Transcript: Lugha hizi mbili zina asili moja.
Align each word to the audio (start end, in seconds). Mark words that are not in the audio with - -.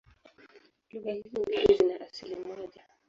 Lugha 0.91 1.11
hizi 1.13 1.39
mbili 1.41 1.73
zina 1.77 1.95
asili 2.05 2.35
moja. 2.35 2.83